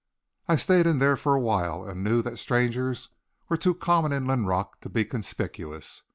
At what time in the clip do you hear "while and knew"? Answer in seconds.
1.39-2.23